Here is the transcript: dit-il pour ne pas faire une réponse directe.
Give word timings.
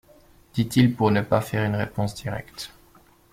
dit-il 0.55 0.95
pour 0.95 1.11
ne 1.11 1.21
pas 1.21 1.41
faire 1.41 1.63
une 1.63 1.75
réponse 1.75 2.15
directe. 2.15 2.73